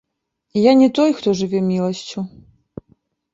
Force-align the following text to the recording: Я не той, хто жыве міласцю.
Я 0.59 0.71
не 0.79 0.87
той, 0.99 1.13
хто 1.19 1.29
жыве 1.41 1.61
міласцю. 1.69 2.25